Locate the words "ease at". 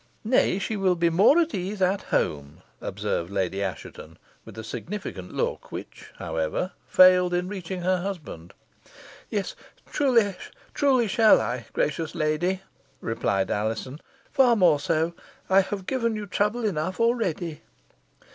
1.53-2.01